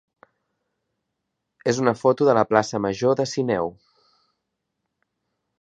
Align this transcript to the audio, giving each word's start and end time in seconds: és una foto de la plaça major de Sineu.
és 1.73 1.81
una 1.83 1.93
foto 2.01 2.29
de 2.29 2.37
la 2.39 2.45
plaça 2.53 2.83
major 2.89 3.15
de 3.23 3.29
Sineu. 3.35 3.73